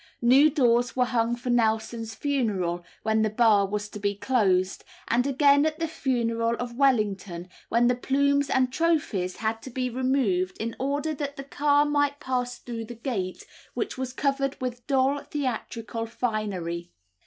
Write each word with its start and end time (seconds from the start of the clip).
New 0.23 0.49
doors 0.49 0.95
were 0.95 1.05
hung 1.05 1.35
for 1.35 1.51
Nelson's 1.51 2.15
funeral, 2.15 2.83
when 3.03 3.21
the 3.21 3.29
Bar 3.29 3.67
was 3.67 3.87
to 3.89 3.99
be 3.99 4.15
closed; 4.15 4.83
and 5.07 5.27
again 5.27 5.63
at 5.63 5.77
the 5.77 5.87
funeral 5.87 6.55
of 6.57 6.75
Wellington, 6.75 7.47
when 7.69 7.85
the 7.85 7.93
plumes 7.93 8.49
and 8.49 8.73
trophies 8.73 9.35
had 9.35 9.61
to 9.61 9.69
be 9.69 9.91
removed 9.91 10.57
in 10.59 10.75
order 10.79 11.13
that 11.13 11.35
the 11.37 11.43
car 11.43 11.85
might 11.85 12.19
pass 12.19 12.57
through 12.57 12.85
the 12.85 12.95
gate, 12.95 13.45
which 13.75 13.95
was 13.95 14.11
covered 14.11 14.59
with 14.59 14.87
dull 14.87 15.19
theatrical 15.21 16.07
finery. 16.07 16.89